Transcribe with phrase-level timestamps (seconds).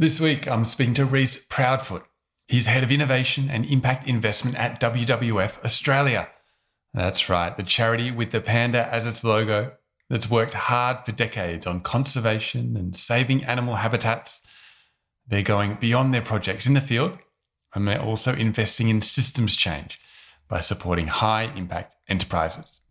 [0.00, 2.04] This week, I'm speaking to Reece Proudfoot.
[2.46, 6.28] He's head of innovation and impact investment at WWF Australia.
[6.94, 9.72] That's right, the charity with the panda as its logo
[10.08, 14.40] that's worked hard for decades on conservation and saving animal habitats.
[15.26, 17.18] They're going beyond their projects in the field
[17.74, 19.98] and they're also investing in systems change
[20.46, 22.82] by supporting high impact enterprises.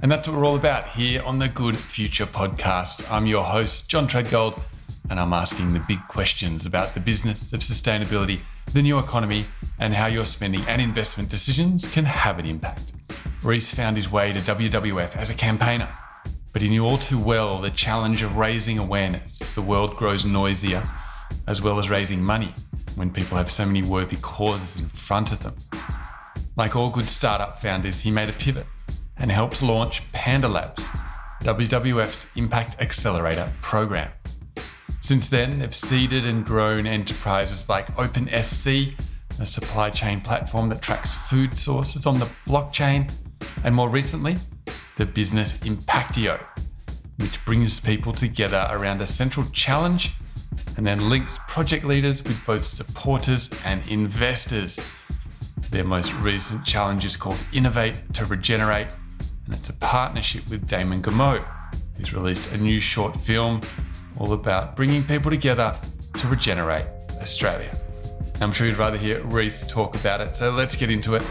[0.00, 3.10] And that's what we're all about here on the Good Future podcast.
[3.10, 4.62] I'm your host, John Treadgold
[5.10, 8.40] and I'm asking the big questions about the business of sustainability,
[8.72, 9.46] the new economy,
[9.78, 12.92] and how your spending and investment decisions can have an impact.
[13.42, 15.88] Reece found his way to WWF as a campaigner,
[16.52, 20.24] but he knew all too well the challenge of raising awareness as the world grows
[20.24, 20.82] noisier,
[21.46, 22.54] as well as raising money
[22.94, 25.54] when people have so many worthy causes in front of them.
[26.56, 28.66] Like all good startup founders, he made a pivot
[29.16, 30.88] and helped launch Panda Labs,
[31.42, 34.10] WWF's Impact Accelerator program.
[35.04, 38.98] Since then, they've seeded and grown enterprises like OpenSC,
[39.38, 43.12] a supply chain platform that tracks food sources on the blockchain,
[43.64, 44.38] and more recently,
[44.96, 46.40] the business Impactio,
[47.18, 50.12] which brings people together around a central challenge
[50.78, 54.80] and then links project leaders with both supporters and investors.
[55.70, 58.88] Their most recent challenge is called Innovate to Regenerate,
[59.44, 61.44] and it's a partnership with Damon Gameau,
[61.98, 63.60] who's released a new short film
[64.18, 65.76] all about bringing people together
[66.18, 66.86] to regenerate
[67.20, 67.70] Australia.
[68.40, 71.22] I'm sure you'd rather hear Reece talk about it, so let's get into it.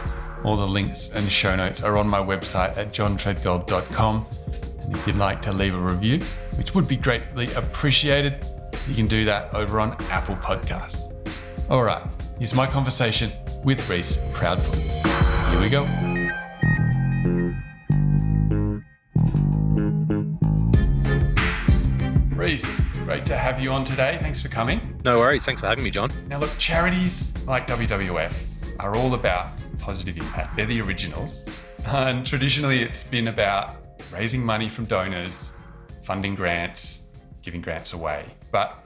[0.43, 4.25] All the links and show notes are on my website at johntreadgold.com.
[4.81, 6.19] And if you'd like to leave a review,
[6.55, 8.45] which would be greatly appreciated,
[8.87, 11.13] you can do that over on Apple Podcasts.
[11.69, 12.03] All right,
[12.37, 13.31] here's my conversation
[13.63, 14.75] with Reece Proudfoot.
[15.51, 16.02] Here we go.
[22.53, 24.19] Reece, great to have you on today.
[24.21, 25.01] Thanks for coming.
[25.03, 25.43] No worries.
[25.43, 26.11] Thanks for having me, John.
[26.27, 28.31] Now, look, charities like WWF
[28.79, 30.55] are all about positive impact.
[30.55, 31.49] They're the originals.
[31.87, 33.77] And traditionally, it's been about
[34.11, 35.57] raising money from donors,
[36.03, 37.09] funding grants,
[37.41, 38.23] giving grants away.
[38.51, 38.85] But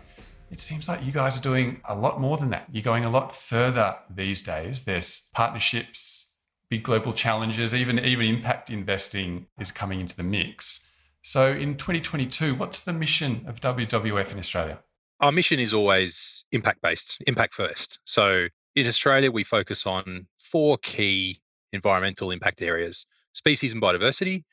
[0.50, 2.69] it seems like you guys are doing a lot more than that.
[2.72, 4.86] You're going a lot further these days.
[4.86, 6.38] There's partnerships,
[6.69, 10.87] big global challenges, even, even impact investing is coming into the mix.
[11.28, 14.80] So in 2022, what's the mission of WWF in Australia?
[15.20, 18.00] Our mission is always impact based, impact first.
[18.06, 21.42] So in Australia, we focus on four key
[21.74, 24.46] environmental impact areas species and biodiversity,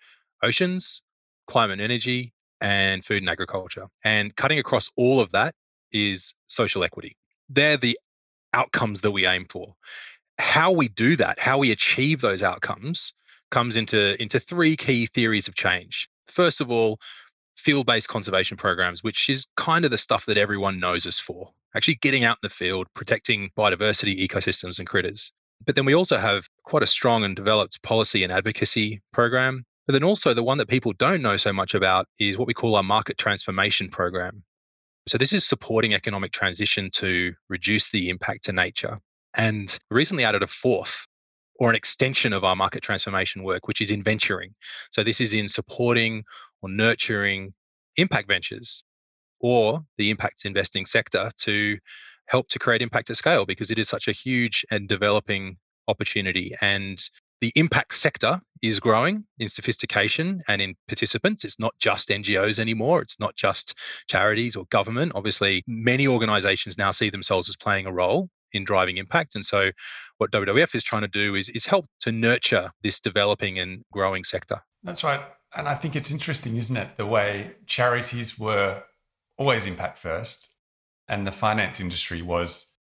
[0.43, 1.01] oceans,
[1.47, 3.87] climate and energy, and food and agriculture.
[4.03, 5.55] And cutting across all of that
[5.93, 7.17] is social equity.
[7.49, 7.97] They're the
[8.53, 9.77] outcomes that we aim for.
[10.41, 13.15] How we do that, how we achieve those outcomes,
[13.53, 16.09] comes into, into three key theories of change.
[16.27, 16.99] First of all,
[17.57, 21.51] field based conservation programs, which is kind of the stuff that everyone knows us for
[21.75, 25.33] actually getting out in the field, protecting biodiversity, ecosystems, and critters.
[25.65, 29.65] But then we also have quite a strong and developed policy and advocacy program.
[29.87, 32.55] But then also, the one that people don't know so much about is what we
[32.55, 34.43] call our market transformation program.
[35.07, 38.99] So, this is supporting economic transition to reduce the impact to nature.
[39.35, 41.07] And recently added a fourth
[41.57, 44.55] or an extension of our market transformation work, which is in venturing.
[44.91, 46.25] So this is in supporting
[46.63, 47.55] or nurturing
[47.97, 48.85] impact ventures
[49.41, 51.79] or the impact investing sector to
[52.27, 56.55] help to create impact at scale because it is such a huge and developing opportunity.
[56.61, 56.99] And
[57.41, 61.45] the impact sector is growing in sophistication and in participants.
[61.45, 63.03] It's not just NGOs anymore.
[63.03, 63.79] It's not just
[64.09, 65.13] charities or government.
[65.15, 69.35] Obviously, many organizations now see themselves as playing a role in driving impact.
[69.35, 69.71] And so,
[70.19, 74.25] what WWF is trying to do is, is help to nurture this developing and growing
[74.25, 74.61] sector.
[74.83, 75.21] That's right.
[75.57, 76.97] And I think it's interesting, isn't it?
[76.97, 78.83] The way charities were
[79.37, 80.51] always impact first,
[81.09, 82.73] and the finance industry was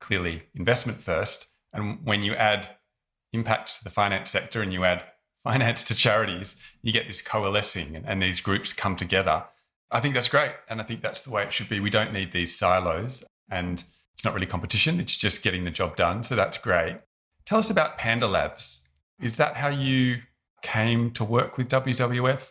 [0.00, 1.48] clearly investment first.
[1.72, 2.68] And when you add
[3.32, 5.04] impact to the finance sector and you add
[5.44, 9.44] finance to charities, you get this coalescing and, and these groups come together.
[9.90, 10.52] I think that's great.
[10.68, 11.80] And I think that's the way it should be.
[11.80, 13.24] We don't need these silos.
[13.50, 13.82] And
[14.14, 16.22] it's not really competition, it's just getting the job done.
[16.22, 16.98] So that's great.
[17.44, 18.88] Tell us about Panda Labs.
[19.20, 20.20] Is that how you
[20.62, 22.50] came to work with WWF?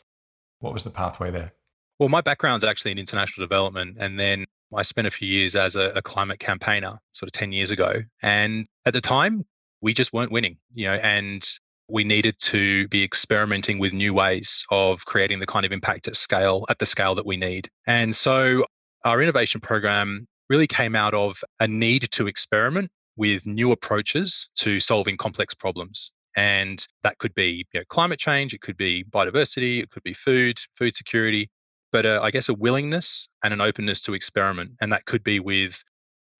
[0.59, 1.53] What was the pathway there?
[1.99, 3.97] Well, my background's actually in international development.
[3.99, 7.51] And then I spent a few years as a, a climate campaigner, sort of 10
[7.51, 8.01] years ago.
[8.21, 9.45] And at the time,
[9.81, 11.47] we just weren't winning, you know, and
[11.89, 16.15] we needed to be experimenting with new ways of creating the kind of impact at
[16.15, 17.69] scale, at the scale that we need.
[17.85, 18.65] And so
[19.03, 24.81] our innovation program really came out of a need to experiment with new approaches to
[24.81, 26.11] solving complex problems.
[26.35, 30.13] And that could be you know, climate change, it could be biodiversity, it could be
[30.13, 31.49] food, food security.
[31.93, 34.71] but uh, I guess a willingness and an openness to experiment.
[34.81, 35.83] And that could be with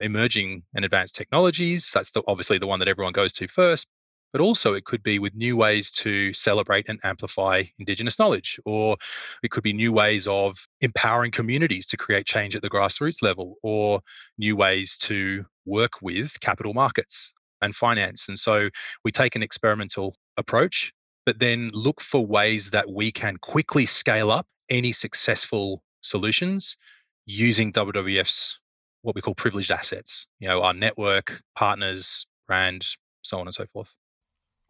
[0.02, 1.92] emerging and advanced technologies.
[1.94, 3.88] That's the, obviously the one that everyone goes to first.
[4.32, 8.98] But also, it could be with new ways to celebrate and amplify Indigenous knowledge, or
[9.44, 13.56] it could be new ways of empowering communities to create change at the grassroots level,
[13.62, 14.02] or
[14.38, 18.28] new ways to work with capital markets and finance.
[18.28, 18.70] And so
[19.04, 20.94] we take an experimental approach,
[21.26, 26.78] but then look for ways that we can quickly scale up any successful solutions
[27.26, 28.58] using WWF's
[29.04, 32.86] what we call privileged assets, you know, our network, partners, brand,
[33.24, 33.96] so on and so forth.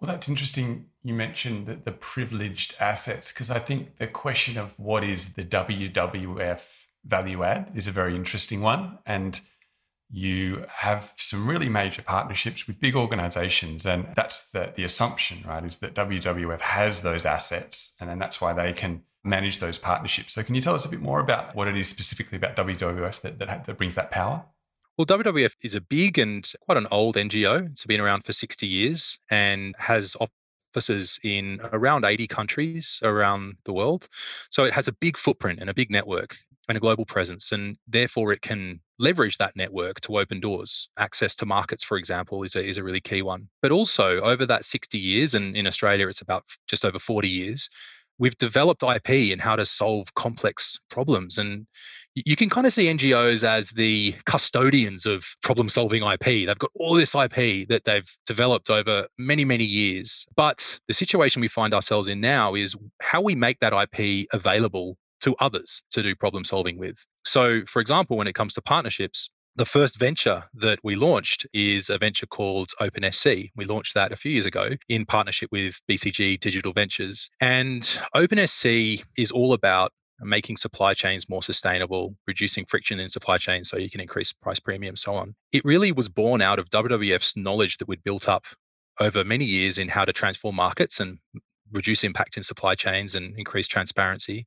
[0.01, 0.88] Well, that's interesting.
[1.03, 5.44] You mentioned that the privileged assets because I think the question of what is the
[5.44, 8.98] WWF value add is a very interesting one.
[9.06, 9.39] And
[10.09, 13.86] you have some really major partnerships with big organizations.
[13.86, 15.63] And that's the, the assumption, right?
[15.63, 20.33] Is that WWF has those assets and then that's why they can manage those partnerships.
[20.33, 23.21] So, can you tell us a bit more about what it is specifically about WWF
[23.21, 24.44] that, that, that brings that power?
[24.97, 27.65] Well, WWF is a big and quite an old NGO.
[27.71, 30.15] It's been around for 60 years and has
[30.75, 34.07] offices in around 80 countries around the world.
[34.49, 37.51] So it has a big footprint and a big network and a global presence.
[37.51, 40.89] And therefore, it can leverage that network to open doors.
[40.97, 43.49] Access to markets, for example, is a, is a really key one.
[43.61, 47.69] But also, over that 60 years, and in Australia, it's about just over 40 years,
[48.19, 51.38] we've developed IP and how to solve complex problems.
[51.38, 51.65] And
[52.15, 56.45] you can kind of see NGOs as the custodians of problem solving IP.
[56.45, 60.25] They've got all this IP that they've developed over many, many years.
[60.35, 64.97] But the situation we find ourselves in now is how we make that IP available
[65.21, 66.97] to others to do problem solving with.
[67.23, 71.89] So, for example, when it comes to partnerships, the first venture that we launched is
[71.89, 73.51] a venture called OpenSC.
[73.55, 77.29] We launched that a few years ago in partnership with BCG Digital Ventures.
[77.41, 77.83] And
[78.15, 79.91] OpenSC is all about
[80.21, 84.59] making supply chains more sustainable, reducing friction in supply chains so you can increase price
[84.59, 85.35] premium, so on.
[85.51, 88.45] It really was born out of WWF's knowledge that we'd built up
[89.00, 91.18] over many years in how to transform markets and
[91.71, 94.45] reduce impact in supply chains and increase transparency.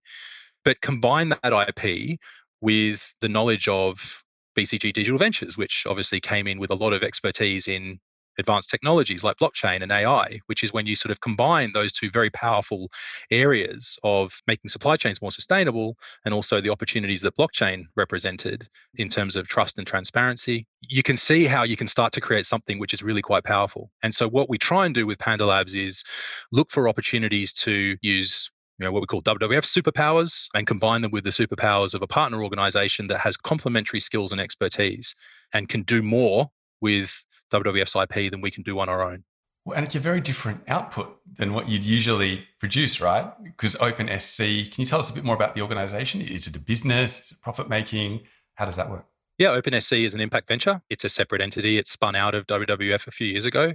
[0.64, 2.18] But combine that IP
[2.60, 4.22] with the knowledge of
[4.56, 7.98] BCG Digital Ventures, which obviously came in with a lot of expertise in
[8.38, 12.10] advanced technologies like blockchain and AI, which is when you sort of combine those two
[12.10, 12.90] very powerful
[13.30, 19.08] areas of making supply chains more sustainable and also the opportunities that blockchain represented in
[19.08, 20.66] terms of trust and transparency.
[20.80, 23.90] You can see how you can start to create something which is really quite powerful.
[24.02, 26.04] And so, what we try and do with Panda Labs is
[26.52, 31.12] look for opportunities to use you know, what we call WWF superpowers and combine them
[31.12, 35.14] with the superpowers of a partner organization that has complementary skills and expertise
[35.52, 36.50] and can do more
[36.80, 39.24] with WWF's IP than we can do on our own.
[39.64, 43.32] Well, and it's a very different output than what you'd usually produce, right?
[43.42, 46.20] Because OpenSC, can you tell us a bit more about the organization?
[46.20, 47.26] Is it a business?
[47.26, 48.20] Is it profit making?
[48.56, 49.06] How does that work?
[49.38, 50.80] Yeah, OpenSC is an impact venture.
[50.90, 51.78] It's a separate entity.
[51.78, 53.72] It spun out of WWF a few years ago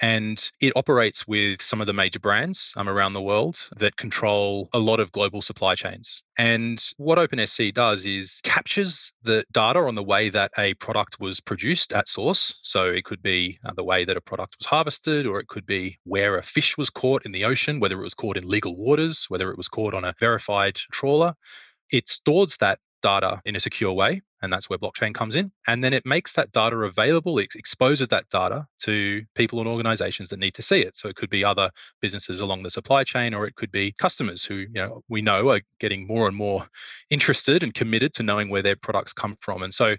[0.00, 4.68] and it operates with some of the major brands um, around the world that control
[4.72, 6.22] a lot of global supply chains.
[6.38, 11.40] And what OpenSC does is captures the data on the way that a product was
[11.40, 12.58] produced at source.
[12.62, 15.66] So it could be uh, the way that a product was harvested, or it could
[15.66, 18.76] be where a fish was caught in the ocean, whether it was caught in legal
[18.76, 21.34] waters, whether it was caught on a verified trawler.
[21.90, 24.22] It stores that data in a secure way.
[24.42, 25.50] And that's where blockchain comes in.
[25.66, 30.28] And then it makes that data available, it exposes that data to people and organizations
[30.28, 30.96] that need to see it.
[30.96, 31.70] So it could be other
[32.02, 35.50] businesses along the supply chain, or it could be customers who, you know, we know
[35.50, 36.66] are getting more and more
[37.10, 39.62] interested and committed to knowing where their products come from.
[39.62, 39.96] And so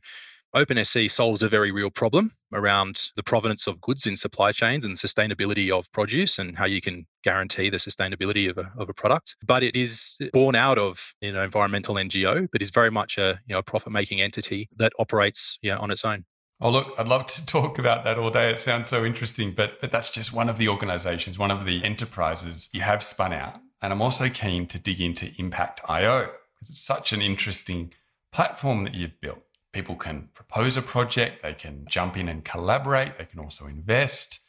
[0.58, 4.96] OpenSC solves a very real problem around the provenance of goods in supply chains and
[4.96, 9.36] sustainability of produce and how you can guarantee the sustainability of a, of a product.
[9.46, 13.40] But it is born out of you know environmental NGO, but is very much a
[13.46, 16.26] you know profit making entity that operates you know, on its own.
[16.60, 18.50] Oh look, I'd love to talk about that all day.
[18.50, 21.84] It sounds so interesting, but but that's just one of the organizations, one of the
[21.84, 23.60] enterprises you have spun out.
[23.84, 27.94] And I'm also keen to dig into Impact IO because it's such an interesting
[28.32, 29.44] platform that you've built
[29.74, 34.40] people can propose a project, they can jump in and collaborate, they can also invest.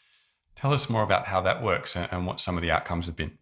[0.56, 3.38] Tell us more about how that works and what some of the outcomes have been.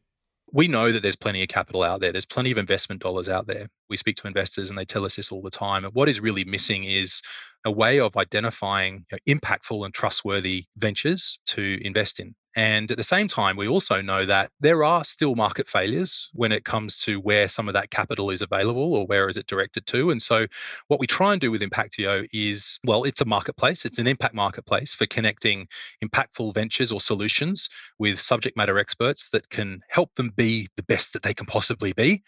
[0.53, 2.13] We know that there's plenty of capital out there.
[2.13, 3.69] There's plenty of investment dollars out there.
[3.91, 5.85] We speak to investors and they tell us this all the time.
[5.85, 7.21] And what is really missing is
[7.65, 12.35] a way of identifying you know, impactful and trustworthy ventures to invest in.
[12.57, 16.53] And at the same time, we also know that there are still market failures when
[16.53, 19.87] it comes to where some of that capital is available or where is it directed
[19.89, 20.11] to.
[20.11, 20.47] And so,
[20.89, 24.35] what we try and do with Impactio is well, it's a marketplace, it's an impact
[24.35, 25.69] marketplace for connecting
[26.03, 31.13] impactful ventures or solutions with subject matter experts that can help them be the best
[31.13, 32.23] that they can possibly be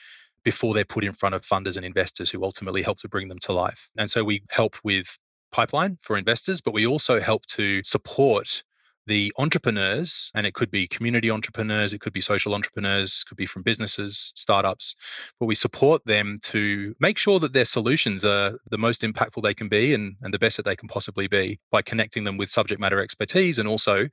[0.45, 3.39] before they're put in front of funders and investors who ultimately help to bring them
[3.39, 3.89] to life.
[3.97, 5.19] And so we help with
[5.53, 8.63] pipeline for investors, but we also help to support
[9.09, 13.47] the entrepreneurs, and it could be community entrepreneurs, it could be social entrepreneurs, could be
[13.47, 14.95] from businesses, startups,
[15.41, 19.55] but we support them to make sure that their solutions are the most impactful they
[19.55, 22.51] can be and, and the best that they can possibly be by connecting them with
[22.51, 24.09] subject matter expertise and also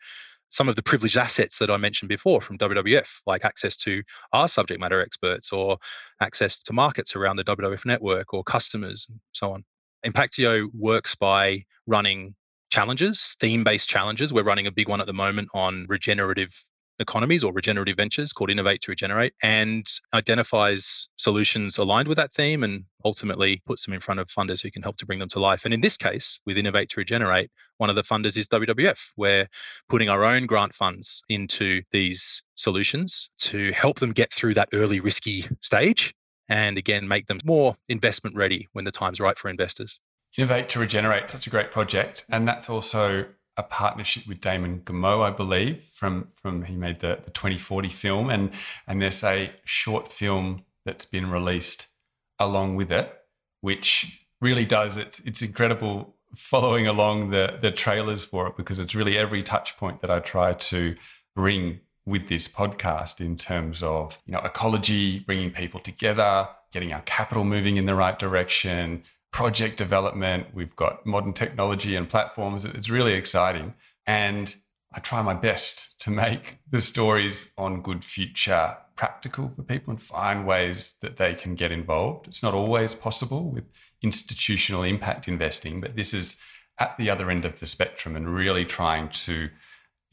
[0.50, 4.48] some of the privileged assets that I mentioned before from WWF, like access to our
[4.48, 5.78] subject matter experts or
[6.22, 9.66] access to markets around the WWF network or customers and so on.
[10.06, 12.36] Impactio works by running
[12.76, 14.34] challenges, theme based challenges.
[14.34, 16.54] We're running a big one at the moment on regenerative
[17.00, 22.66] economies or regenerative ventures called Innovate to Regenerate and identifies solutions aligned with that theme
[22.66, 25.40] and ultimately puts them in front of funders who can help to bring them to
[25.40, 25.64] life.
[25.64, 29.00] And in this case, with Innovate to Regenerate, one of the funders is WWF.
[29.16, 29.48] We're
[29.88, 35.00] putting our own grant funds into these solutions to help them get through that early
[35.00, 36.14] risky stage
[36.50, 39.98] and again make them more investment ready when the time's right for investors.
[40.38, 42.26] Innovate to Regenerate, such a great project.
[42.30, 43.26] And that's also
[43.58, 48.30] a partnership with Damon Gameau, I believe, from from he made the, the 2040 film.
[48.30, 48.52] And
[48.88, 51.88] and there's a short film that's been released
[52.40, 53.14] along with it,
[53.62, 58.94] which really does it's it's incredible following along the the trailers for it because it's
[58.94, 60.96] really every touch point that I try to
[61.34, 67.02] bring with this podcast in terms of you know ecology bringing people together getting our
[67.02, 69.04] capital moving in the right direction
[69.36, 73.74] project development we've got modern technology and platforms it's really exciting
[74.08, 74.56] and
[74.94, 80.02] i try my best to make the stories on good future practical for people and
[80.02, 83.66] find ways that they can get involved it's not always possible with
[84.02, 86.40] institutional impact investing but this is
[86.80, 89.50] at the other end of the spectrum and really trying to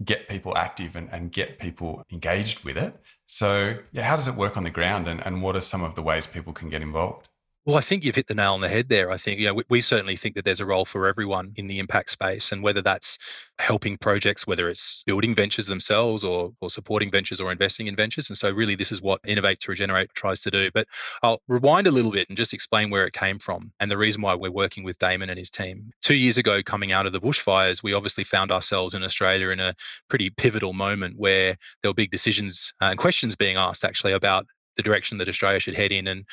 [0.04, 2.96] get people active and, and get people engaged with it.
[3.26, 5.94] So, yeah, how does it work on the ground and, and what are some of
[5.94, 7.28] the ways people can get involved?
[7.64, 9.12] Well, I think you've hit the nail on the head there.
[9.12, 11.68] I think, you know, we, we, certainly think that there's a role for everyone in
[11.68, 13.18] the impact space, and whether that's
[13.60, 18.28] helping projects, whether it's building ventures themselves or, or supporting ventures or investing in ventures.
[18.28, 20.72] And so, really, this is what Innovate to Regenerate tries to do.
[20.74, 20.88] But
[21.22, 24.22] I'll rewind a little bit and just explain where it came from and the reason
[24.22, 25.92] why we're working with Damon and his team.
[26.00, 29.60] Two years ago, coming out of the bushfires, we obviously found ourselves in Australia in
[29.60, 29.72] a
[30.08, 34.46] pretty pivotal moment where there were big decisions uh, and questions being asked actually about
[34.76, 36.06] the direction that Australia should head in.
[36.06, 36.24] And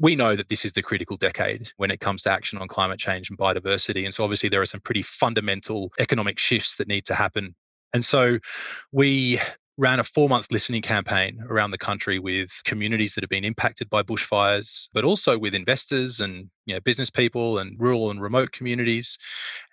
[0.00, 2.98] we know that this is the critical decade when it comes to action on climate
[2.98, 4.04] change and biodiversity.
[4.04, 7.54] And so, obviously, there are some pretty fundamental economic shifts that need to happen.
[7.94, 8.38] And so,
[8.92, 9.40] we
[9.78, 13.88] ran a four month listening campaign around the country with communities that have been impacted
[13.88, 18.52] by bushfires, but also with investors and you know, business people and rural and remote
[18.52, 19.16] communities.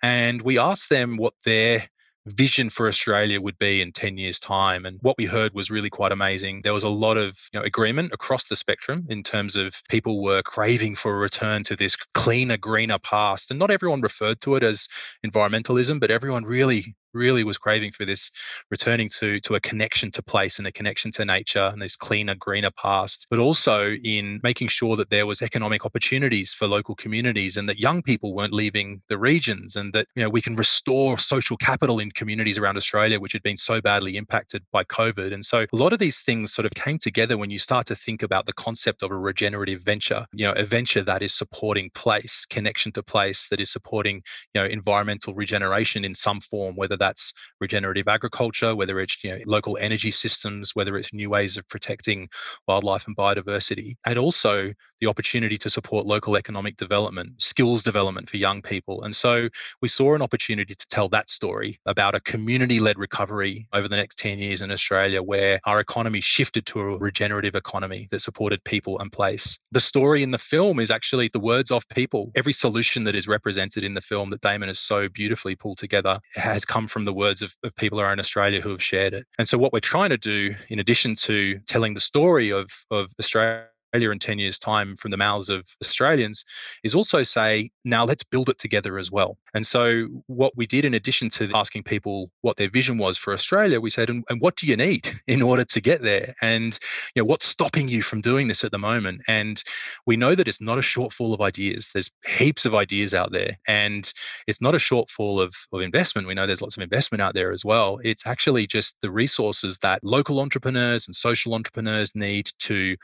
[0.02, 1.88] And we asked them what their
[2.26, 4.84] vision for Australia would be in 10 years' time.
[4.84, 6.60] And what we heard was really quite amazing.
[6.62, 10.22] There was a lot of you know, agreement across the spectrum in terms of people
[10.22, 13.50] were craving for a return to this cleaner, greener past.
[13.50, 14.88] And not everyone referred to it as
[15.24, 18.30] environmentalism, but everyone really really was craving for this
[18.70, 22.34] returning to to a connection to place and a connection to nature and this cleaner
[22.34, 27.56] greener past but also in making sure that there was economic opportunities for local communities
[27.56, 31.18] and that young people weren't leaving the regions and that you know we can restore
[31.18, 35.32] social capital in communities around Australia which had been so badly impacted by covid.
[35.32, 37.94] And so a lot of these things sort of came together when you start to
[37.94, 41.90] think about the concept of a regenerative venture you know a venture that is supporting
[41.94, 44.16] place connection to place that is supporting
[44.54, 49.30] you know environmental regeneration in some form whether that that's regenerative agriculture, whether it's you
[49.30, 52.28] know, local energy systems, whether it's new ways of protecting
[52.66, 58.38] wildlife and biodiversity, and also the opportunity to support local economic development, skills development for
[58.38, 59.02] young people.
[59.04, 59.48] And so
[59.82, 63.96] we saw an opportunity to tell that story about a community led recovery over the
[63.96, 68.62] next 10 years in Australia, where our economy shifted to a regenerative economy that supported
[68.64, 69.58] people and place.
[69.70, 72.32] The story in the film is actually the words of people.
[72.34, 76.18] Every solution that is represented in the film that Damon has so beautifully pulled together
[76.34, 79.26] has come from the words of, of people around Australia who have shared it.
[79.38, 83.10] And so what we're trying to do, in addition to telling the story of, of
[83.18, 83.66] Australia
[83.96, 86.44] Australia in 10 years' time from the mouths of Australians
[86.84, 89.38] is also say, now let's build it together as well.
[89.54, 93.32] And so, what we did in addition to asking people what their vision was for
[93.32, 96.34] Australia, we said, and, and what do you need in order to get there?
[96.42, 96.78] And
[97.14, 99.22] you know, what's stopping you from doing this at the moment?
[99.28, 99.62] And
[100.04, 101.90] we know that it's not a shortfall of ideas.
[101.92, 103.56] There's heaps of ideas out there.
[103.66, 104.12] And
[104.46, 106.28] it's not a shortfall of, of investment.
[106.28, 107.98] We know there's lots of investment out there as well.
[108.04, 112.96] It's actually just the resources that local entrepreneurs and social entrepreneurs need to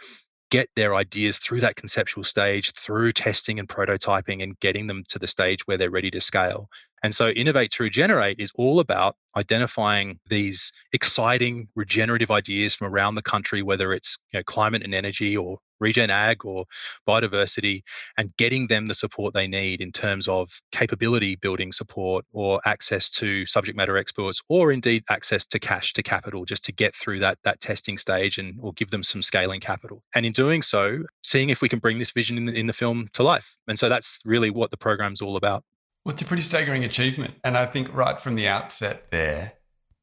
[0.53, 5.19] get their ideas through that conceptual stage, through testing and prototyping, and getting them to
[5.19, 6.69] the stage where they're ready to scale.
[7.03, 13.15] And so, Innovate to Regenerate is all about identifying these exciting regenerative ideas from around
[13.15, 16.65] the country, whether it's you know, climate and energy or regen ag or
[17.07, 17.83] biodiversity
[18.17, 23.11] and getting them the support they need in terms of capability building support or access
[23.11, 27.19] to subject matter experts or indeed access to cash to capital just to get through
[27.19, 30.03] that that testing stage and or give them some scaling capital.
[30.15, 32.73] And in doing so seeing if we can bring this vision in the, in the
[32.73, 33.57] film to life.
[33.69, 35.65] And so that's really what the program's all about.
[36.05, 37.35] Well it's a pretty staggering achievement.
[37.45, 39.55] And i think right from the outset there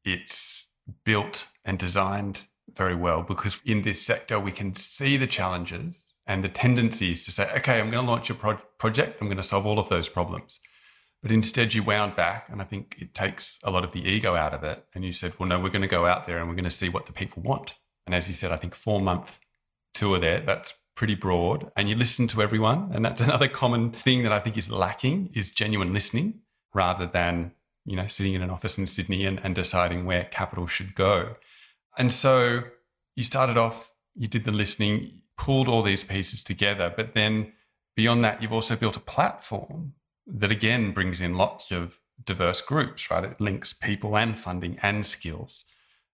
[0.03, 0.67] it's
[1.03, 6.43] built and designed very well because in this sector we can see the challenges and
[6.43, 9.43] the tendencies to say, okay, I'm going to launch a pro- project, I'm going to
[9.43, 10.59] solve all of those problems.
[11.21, 14.35] But instead, you wound back, and I think it takes a lot of the ego
[14.35, 14.85] out of it.
[14.95, 16.69] And you said, well, no, we're going to go out there and we're going to
[16.69, 17.75] see what the people want.
[18.05, 19.39] And as you said, I think four month
[19.93, 21.71] tour there, that's pretty broad.
[21.75, 22.91] And you listen to everyone.
[22.93, 26.39] And that's another common thing that I think is lacking is genuine listening
[26.73, 27.51] rather than,
[27.85, 31.35] you know, sitting in an office in Sydney and, and deciding where capital should go.
[31.99, 32.63] And so
[33.15, 37.51] you started off, you did the listening, pulled all these pieces together, but then
[37.95, 39.93] beyond that, you've also built a platform
[40.25, 43.25] that again brings in lots of diverse groups, right?
[43.25, 45.65] It links people and funding and skills.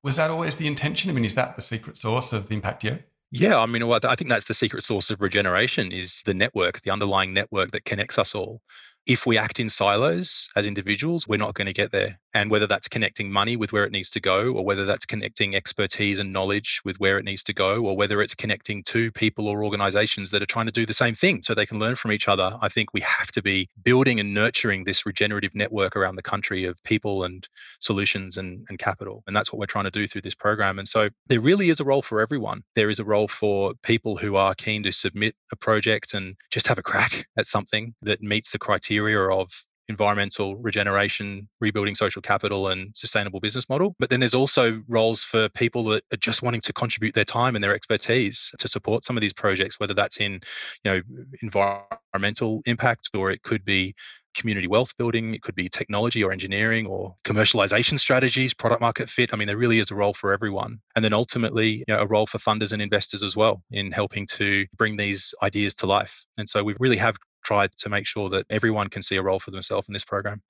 [0.04, 1.10] Was that always the intention?
[1.10, 3.02] I mean, is that the secret sauce of Impactio?
[3.32, 6.90] Yeah, I mean, I think that's the secret source of regeneration is the network, the
[6.90, 8.60] underlying network that connects us all
[9.06, 12.18] if we act in silos as individuals, we're not going to get there.
[12.34, 15.54] And whether that's connecting money with where it needs to go, or whether that's connecting
[15.54, 19.48] expertise and knowledge with where it needs to go, or whether it's connecting to people
[19.48, 22.12] or organizations that are trying to do the same thing so they can learn from
[22.12, 26.16] each other, I think we have to be building and nurturing this regenerative network around
[26.16, 27.46] the country of people and
[27.80, 29.22] solutions and, and capital.
[29.26, 30.78] And that's what we're trying to do through this program.
[30.78, 32.62] And so there really is a role for everyone.
[32.76, 36.66] There is a role for people who are keen to submit a project and just
[36.68, 39.50] have a crack at something that meets the criteria criteria of
[39.88, 43.94] environmental regeneration, rebuilding social capital, and sustainable business model.
[43.98, 47.56] But then there's also roles for people that are just wanting to contribute their time
[47.56, 50.40] and their expertise to support some of these projects, whether that's in,
[50.84, 51.00] you know,
[51.42, 53.94] environmental impact or it could be
[54.34, 59.30] community wealth building, it could be technology or engineering or commercialization strategies, product market fit.
[59.34, 60.80] I mean, there really is a role for everyone.
[60.96, 64.26] And then ultimately, you know, a role for funders and investors as well in helping
[64.38, 66.24] to bring these ideas to life.
[66.38, 69.40] And so we really have tried to make sure that everyone can see a role
[69.40, 70.42] for themselves in this program.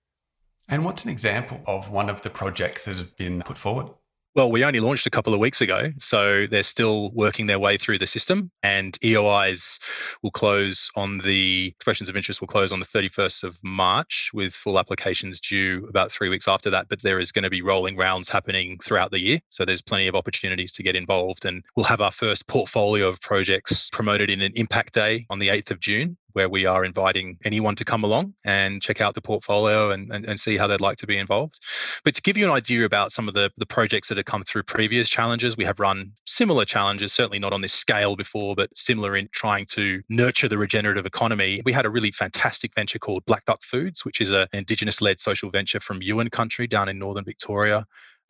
[0.68, 3.88] And what's an example of one of the projects that have been put forward?
[4.35, 7.76] Well, we only launched a couple of weeks ago, so they're still working their way
[7.76, 8.50] through the system.
[8.62, 9.78] And EOIs
[10.22, 14.55] will close on the expressions of interest will close on the 31st of March, with
[14.55, 16.88] full applications due about three weeks after that.
[16.88, 19.40] But there is going to be rolling rounds happening throughout the year.
[19.50, 21.44] So there's plenty of opportunities to get involved.
[21.44, 25.48] And we'll have our first portfolio of projects promoted in an impact day on the
[25.48, 29.21] 8th of June where we are inviting anyone to come along and check out the
[29.21, 31.61] portfolio and, and, and, see how they'd like to be involved.
[32.05, 34.42] But to give you an idea about some of the, the projects that have come
[34.42, 38.77] through previous challenges, we have run similar challenges, certainly not on this scale before, but
[38.77, 41.62] similar in trying to nurture the regenerative economy.
[41.64, 45.21] We had a really fantastic venture called Black Duck Foods, which is an Indigenous led
[45.21, 47.87] social venture from Yuin country down in northern Victoria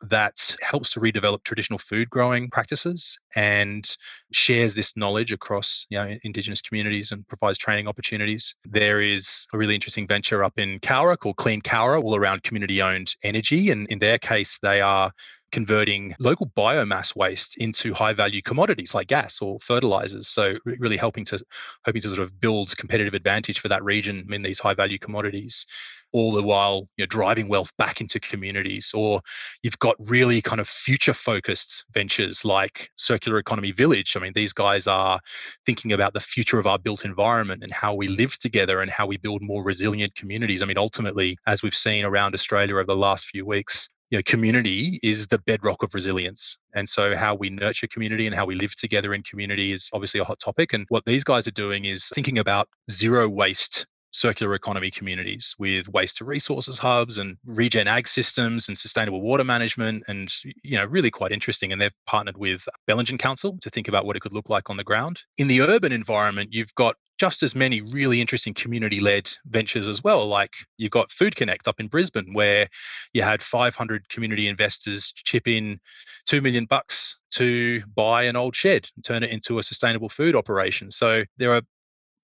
[0.09, 3.97] that helps to redevelop traditional food growing practices and
[4.31, 8.55] shares this knowledge across you know, indigenous communities and provides training opportunities.
[8.65, 12.81] There is a really interesting venture up in Cowra called Clean Cowra, all around community
[12.81, 13.71] owned energy.
[13.71, 15.11] And in their case, they are
[15.53, 21.23] converting local biomass waste into high value commodities like gas or fertilizers so really helping
[21.23, 21.39] to
[21.85, 25.65] hoping to sort of build competitive advantage for that region in these high value commodities
[26.13, 28.91] all the while you know, driving wealth back into communities.
[28.95, 29.21] Or
[29.63, 34.15] you've got really kind of future focused ventures like Circular Economy Village.
[34.15, 35.19] I mean, these guys are
[35.65, 39.07] thinking about the future of our built environment and how we live together and how
[39.07, 40.61] we build more resilient communities.
[40.61, 44.23] I mean, ultimately, as we've seen around Australia over the last few weeks, you know,
[44.27, 46.59] community is the bedrock of resilience.
[46.75, 50.19] And so, how we nurture community and how we live together in community is obviously
[50.19, 50.71] a hot topic.
[50.71, 55.89] And what these guys are doing is thinking about zero waste circular economy communities with
[55.89, 60.31] waste to resources hubs and regen ag systems and sustainable water management and
[60.63, 64.15] you know really quite interesting and they've partnered with Bellingen Council to think about what
[64.15, 67.55] it could look like on the ground in the urban environment you've got just as
[67.55, 70.27] many really interesting community led ventures as well.
[70.27, 72.67] Like you've got Food Connect up in Brisbane, where
[73.13, 75.79] you had 500 community investors chip in
[76.25, 80.35] 2 million bucks to buy an old shed and turn it into a sustainable food
[80.35, 80.91] operation.
[80.91, 81.61] So there are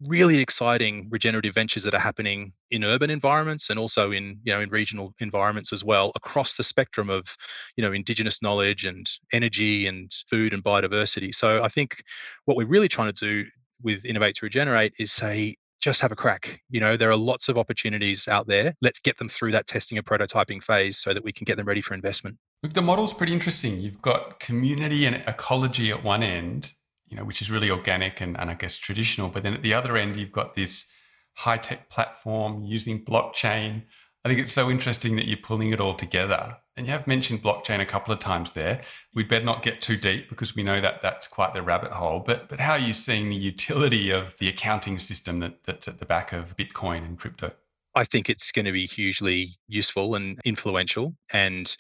[0.02, 4.62] really exciting regenerative ventures that are happening in urban environments and also in you know
[4.62, 7.36] in regional environments as well across the spectrum of
[7.76, 11.34] you know indigenous knowledge and energy and food and biodiversity.
[11.34, 12.02] So i think
[12.46, 13.50] what we're really trying to do
[13.82, 16.62] with innovate to regenerate is say just have a crack.
[16.70, 18.76] You know there are lots of opportunities out there.
[18.82, 21.66] Let's get them through that testing and prototyping phase so that we can get them
[21.66, 22.38] ready for investment.
[22.64, 23.80] Look the model's pretty interesting.
[23.80, 26.74] You've got community and ecology at one end
[27.10, 29.30] you know, which is really organic and, and I guess traditional.
[29.30, 30.94] But then at the other end, you've got this
[31.34, 33.84] high tech platform using blockchain.
[34.24, 36.58] I think it's so interesting that you're pulling it all together.
[36.76, 38.82] And you have mentioned blockchain a couple of times there.
[39.14, 42.24] We'd better not get too deep because we know that that's quite the rabbit hole.
[42.26, 46.00] But but how are you seeing the utility of the accounting system that, that's at
[46.00, 47.52] the back of Bitcoin and crypto?
[48.00, 51.14] I think it's going to be hugely useful and influential.
[51.34, 51.76] And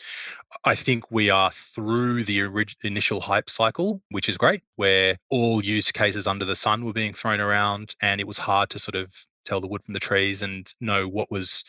[0.65, 5.63] I think we are through the orig- initial hype cycle, which is great, where all
[5.63, 8.95] use cases under the sun were being thrown around and it was hard to sort
[8.95, 9.13] of
[9.45, 11.63] tell the wood from the trees and know what was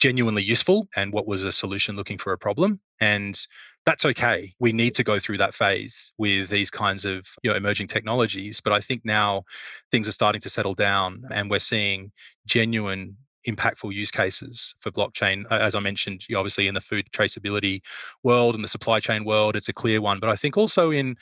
[0.00, 2.80] genuinely useful and what was a solution looking for a problem.
[3.00, 3.38] And
[3.84, 4.54] that's okay.
[4.60, 8.62] We need to go through that phase with these kinds of you know, emerging technologies.
[8.62, 9.42] But I think now
[9.90, 12.12] things are starting to settle down and we're seeing
[12.46, 13.18] genuine
[13.48, 15.44] impactful use cases for blockchain.
[15.50, 17.80] As I mentioned, obviously in the food traceability
[18.22, 20.20] world and the supply chain world, it's a clear one.
[20.20, 21.16] But I think also in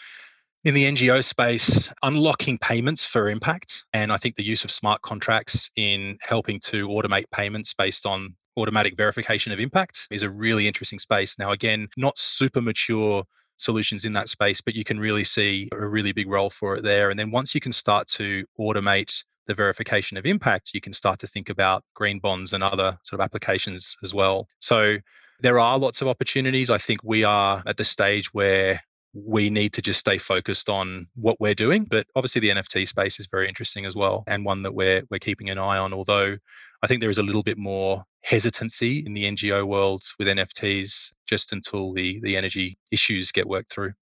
[0.65, 5.03] in the NGO space, unlocking payments for impact, and I think the use of smart
[5.03, 10.69] contracts in helping to automate payments based on automatic verification of impact is a really
[10.69, 11.39] interesting space.
[11.39, 13.25] Now, again, not super mature
[13.57, 16.85] solutions in that space, but you can really see a really big role for it
[16.85, 17.11] there.
[17.11, 21.19] And then once you can start to automate the verification of impact, you can start
[21.21, 24.49] to think about green bonds and other sort of applications as well.
[24.61, 24.99] So
[25.41, 26.71] there are lots of opportunities.
[26.71, 28.81] I think we are at the stage where
[29.15, 31.85] we need to just stay focused on what we're doing.
[31.85, 35.19] But obviously the NFT space is very interesting as well and one that we're we're
[35.19, 35.93] keeping an eye on.
[35.93, 36.37] Although
[36.83, 41.13] I think there is a little bit more hesitancy in the NGO world with NFTs
[41.27, 43.93] just until the the energy issues get worked through.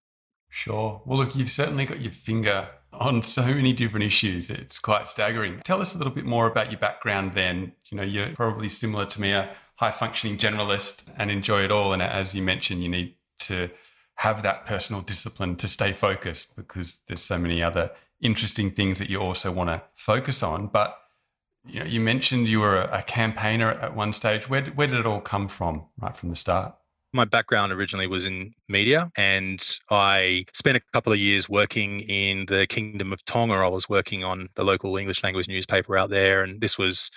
[0.51, 1.01] Sure.
[1.07, 4.51] Well, look, you've certainly got your finger on so many different issues.
[4.51, 5.61] It's quite staggering.
[5.65, 7.73] Tell us a little bit more about your background then.
[7.91, 11.93] You know, you're probably similar to me, a high functioning generalist and enjoy it all.
[11.93, 13.71] And as you mentioned, you need to
[14.17, 19.09] have that personal discipline to stay focused because there's so many other interesting things that
[19.09, 20.67] you also want to focus on.
[20.67, 20.97] But
[21.67, 24.49] you know, you mentioned you were a, campaigner at one stage.
[24.49, 26.75] Where, where did it all come from right from the start?
[27.13, 32.47] My background originally was in media, and I spent a couple of years working in
[32.47, 33.55] the Kingdom of Tonga.
[33.55, 37.11] I was working on the local English language newspaper out there, and this was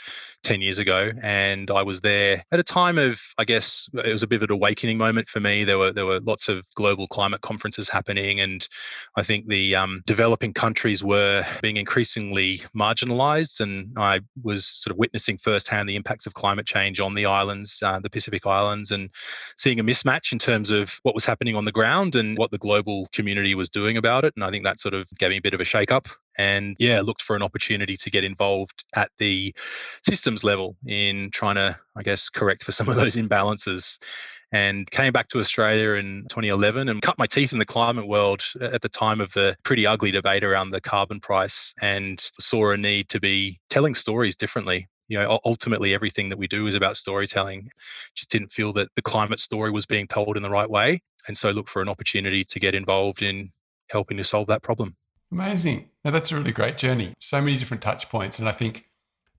[0.44, 1.12] 10 years ago.
[1.22, 4.44] And I was there at a time of, I guess, it was a bit of
[4.44, 5.64] an awakening moment for me.
[5.64, 8.68] There were there were lots of global climate conferences happening, and
[9.16, 13.60] I think the um, developing countries were being increasingly marginalized.
[13.62, 17.80] And I was sort of witnessing firsthand the impacts of climate change on the islands,
[17.84, 19.10] uh, the Pacific Islands, and
[19.58, 22.58] seeing a mismatch in terms of what was happening on the ground and what the
[22.58, 24.34] global community was doing about it.
[24.36, 26.08] And I think that sort of gave me a bit of a shake up.
[26.38, 29.54] And yeah, looked for an opportunity to get involved at the
[30.08, 34.00] systems level in trying to, I guess, correct for some of those imbalances
[34.54, 38.44] and came back to Australia in 2011 and cut my teeth in the climate world
[38.62, 42.78] at the time of the pretty ugly debate around the carbon price and saw a
[42.78, 46.98] need to be telling stories differently you know ultimately everything that we do is about
[46.98, 47.70] storytelling.
[48.16, 51.38] Just didn't feel that the climate story was being told in the right way and
[51.38, 53.52] so look for an opportunity to get involved in
[53.88, 54.96] helping to solve that problem.
[55.32, 55.90] Amazing.
[56.04, 57.14] Now that's a really great journey.
[57.20, 58.86] So many different touch points and i think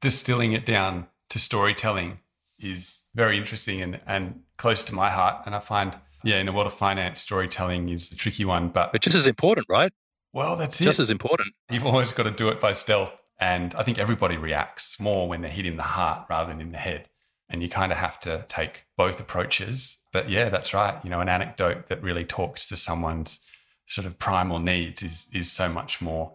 [0.01, 2.19] distilling it down to storytelling
[2.59, 6.53] is very interesting and, and close to my heart and i find yeah in the
[6.53, 9.93] world of finance storytelling is the tricky one but but just as important right?
[10.33, 11.03] Well that's just it.
[11.03, 11.55] as important.
[11.71, 15.41] You've always got to do it by stealth and I think everybody reacts more when
[15.41, 17.09] they're hit in the heart rather than in the head.
[17.51, 20.03] And you kind of have to take both approaches.
[20.13, 20.99] But yeah, that's right.
[21.05, 23.45] You know, an anecdote that really talks to someone's
[23.87, 26.33] sort of primal needs is is so much more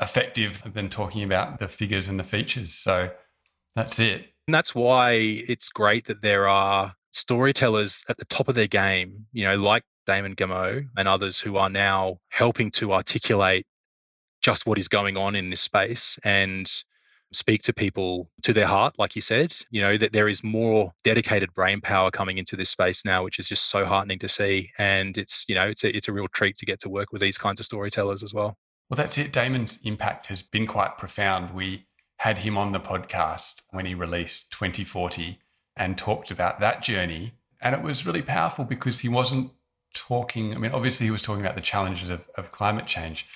[0.00, 2.74] effective than talking about the figures and the features.
[2.74, 3.10] So
[3.76, 4.26] that's it.
[4.46, 9.26] And that's why it's great that there are storytellers at the top of their game,
[9.32, 13.66] you know, like Damon Gameau and others who are now helping to articulate
[14.40, 16.70] just what is going on in this space and
[17.32, 20.90] speak to people to their heart like you said you know that there is more
[21.04, 24.70] dedicated brain power coming into this space now which is just so heartening to see.
[24.78, 27.20] And it's you know it's a, it's a real treat to get to work with
[27.20, 28.56] these kinds of storytellers as well.
[28.88, 29.32] Well that's it.
[29.32, 31.54] Damon's impact has been quite profound.
[31.54, 31.86] We
[32.18, 35.38] had him on the podcast when he released 2040
[35.76, 37.34] and talked about that journey.
[37.60, 39.50] And it was really powerful because he wasn't
[39.94, 43.26] talking i mean obviously he was talking about the challenges of, of climate change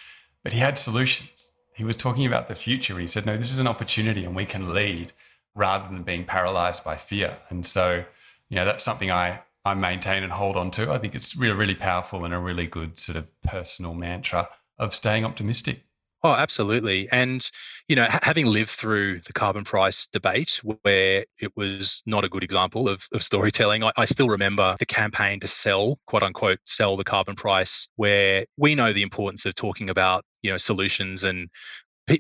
[0.43, 1.53] but he had solutions.
[1.75, 2.99] He was talking about the future.
[2.99, 5.13] He said, no, this is an opportunity and we can lead
[5.55, 7.37] rather than being paralyzed by fear.
[7.49, 8.05] And so,
[8.49, 10.93] you know, that's something I, I maintain and hold on to.
[10.93, 14.95] I think it's really, really powerful and a really good sort of personal mantra of
[14.95, 15.85] staying optimistic.
[16.25, 17.09] Oh, absolutely.
[17.11, 17.45] And,
[17.89, 22.29] you know, ha- having lived through the carbon price debate where it was not a
[22.29, 26.61] good example of, of storytelling, I, I still remember the campaign to sell, quote unquote,
[26.65, 31.25] sell the carbon price, where we know the importance of talking about, you know, solutions
[31.25, 31.49] and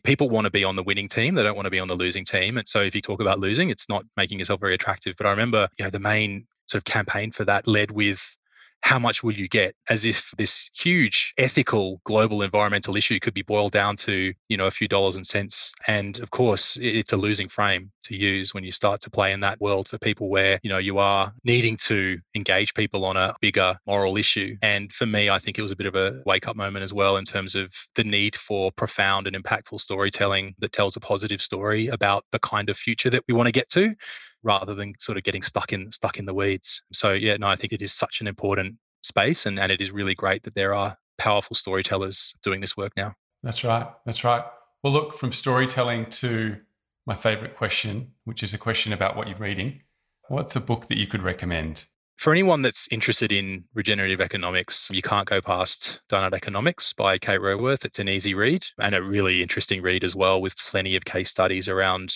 [0.04, 1.94] people want to be on the winning team they don't want to be on the
[1.94, 5.14] losing team and so if you talk about losing it's not making yourself very attractive
[5.18, 8.36] but i remember you know the main sort of campaign for that led with
[8.82, 13.42] how much will you get as if this huge ethical global environmental issue could be
[13.42, 15.72] boiled down to you know a few dollars and cents.
[15.86, 19.40] And of course it's a losing frame to use when you start to play in
[19.40, 23.34] that world for people where you know you are needing to engage people on a
[23.40, 24.56] bigger moral issue.
[24.62, 26.92] And for me i think it was a bit of a wake up moment as
[26.92, 31.40] well in terms of the need for profound and impactful storytelling that tells a positive
[31.40, 33.94] story about the kind of future that we want to get to
[34.42, 36.82] rather than sort of getting stuck in stuck in the weeds.
[36.92, 39.90] So yeah, no, I think it is such an important space and, and it is
[39.90, 43.14] really great that there are powerful storytellers doing this work now.
[43.42, 43.88] That's right.
[44.06, 44.44] That's right.
[44.82, 46.58] Well, look, from storytelling to
[47.06, 49.80] my favorite question, which is a question about what you're reading.
[50.28, 51.86] What's a book that you could recommend?
[52.16, 57.40] For anyone that's interested in regenerative economics, you can't go past Doughnut Economics by Kate
[57.40, 57.84] Raworth.
[57.84, 61.30] It's an easy read and a really interesting read as well, with plenty of case
[61.30, 62.14] studies around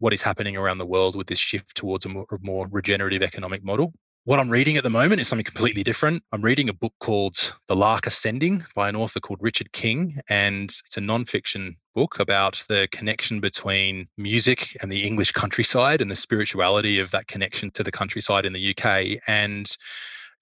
[0.00, 3.22] what is happening around the world with this shift towards a more, a more regenerative
[3.22, 3.92] economic model.
[4.24, 6.22] What I'm reading at the moment is something completely different.
[6.32, 10.70] I'm reading a book called The Lark Ascending by an author called Richard King, and
[10.84, 16.16] it's a nonfiction book about the connection between music and the English countryside and the
[16.16, 19.22] spirituality of that connection to the countryside in the UK.
[19.26, 19.74] And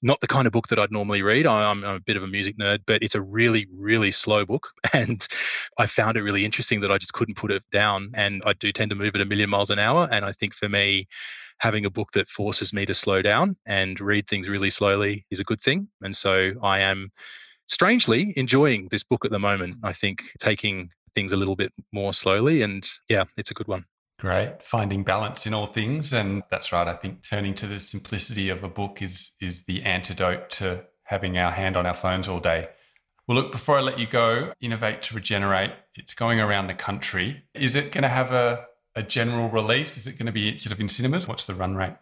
[0.03, 1.47] not the kind of book that I'd normally read.
[1.47, 4.69] I'm, I'm, a bit of a music nerd, but it's a really, really slow book.
[4.93, 5.27] And
[5.79, 8.11] I found it really interesting that I just couldn't put it down.
[8.15, 10.09] And I do tend to move at a million miles an hour.
[10.11, 11.07] And I think for me,
[11.59, 15.41] having a book that forces me to slow down and read things really slowly is
[15.41, 15.89] a good thing.
[16.03, 17.11] And so I am
[17.67, 19.77] strangely enjoying this book at the moment.
[19.83, 22.63] I think taking things a little bit more slowly.
[22.63, 23.85] And yeah, it's a good one.
[24.19, 24.63] Great.
[24.63, 26.13] Finding balance in all things.
[26.13, 26.89] And that's right.
[26.89, 31.39] I think turning to the simplicity of a book is is the antidote to having
[31.39, 32.69] our hand on our phones all day.
[33.27, 37.45] Well, look, before I let you go, Innovate to Regenerate, it's going around the country.
[37.55, 39.99] Is it going to have a, a general release?
[39.99, 41.29] Is it going to be sort of in cinemas?
[41.29, 41.95] What's the run rate?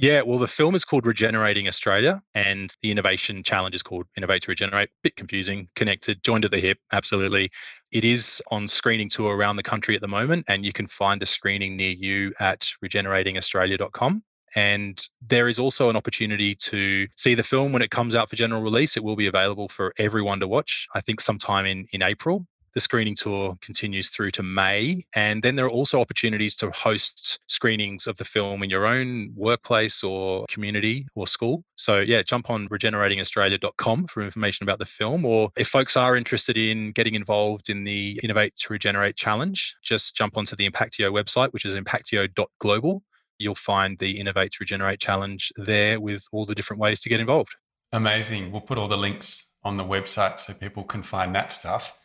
[0.00, 4.42] Yeah, well, the film is called Regenerating Australia, and the innovation challenge is called Innovate
[4.42, 4.90] to Regenerate.
[5.02, 6.78] Bit confusing, connected, joined at the hip.
[6.92, 7.50] Absolutely.
[7.90, 11.20] It is on screening tour around the country at the moment, and you can find
[11.20, 14.22] a screening near you at regeneratingaustralia.com.
[14.54, 18.36] And there is also an opportunity to see the film when it comes out for
[18.36, 18.96] general release.
[18.96, 22.46] It will be available for everyone to watch, I think, sometime in, in April.
[22.78, 25.04] The screening tour continues through to May.
[25.16, 29.32] And then there are also opportunities to host screenings of the film in your own
[29.34, 31.64] workplace or community or school.
[31.74, 35.24] So, yeah, jump on regeneratingaustralia.com for information about the film.
[35.24, 40.14] Or if folks are interested in getting involved in the Innovate to Regenerate Challenge, just
[40.14, 43.02] jump onto the Impactio website, which is impactio.global.
[43.38, 47.18] You'll find the Innovate to Regenerate Challenge there with all the different ways to get
[47.18, 47.56] involved.
[47.90, 48.52] Amazing.
[48.52, 51.97] We'll put all the links on the website so people can find that stuff.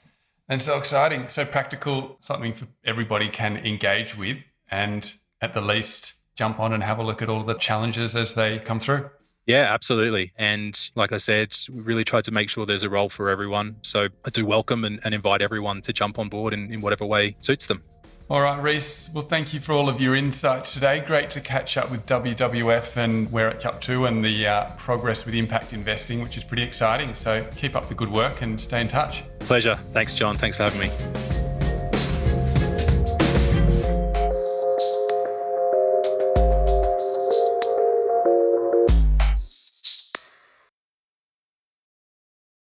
[0.54, 4.38] And so exciting, so practical, something for everybody can engage with
[4.70, 5.12] and
[5.42, 8.60] at the least jump on and have a look at all the challenges as they
[8.60, 9.10] come through.
[9.48, 10.32] Yeah, absolutely.
[10.38, 13.78] And like I said, we really tried to make sure there's a role for everyone.
[13.82, 17.08] So I do welcome and, and invite everyone to jump on board in, in whatever
[17.08, 17.82] way suits them.
[18.30, 19.10] All right, Reece.
[19.14, 21.02] Well, thank you for all of your insights today.
[21.02, 25.26] Great to catch up with WWF and where it's up to and the uh, progress
[25.26, 27.16] with impact investing, which is pretty exciting.
[27.16, 29.24] So keep up the good work and stay in touch.
[29.40, 29.78] Pleasure.
[29.92, 30.38] Thanks, John.
[30.38, 31.53] Thanks for having me.